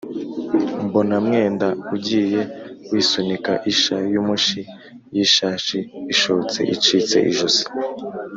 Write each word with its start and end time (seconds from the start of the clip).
mbona 0.85 1.15
mwenda 1.25 1.67
ugiye 1.95 2.41
wisunika 2.91 3.51
isha 3.71 3.97
y’umushi 4.13 4.61
y’ishashi 5.15 5.77
ishotse 6.13 6.59
icitse 6.75 7.17
ijosi. 7.31 7.63